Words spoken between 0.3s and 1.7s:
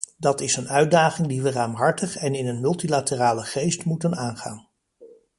is een uitdaging die we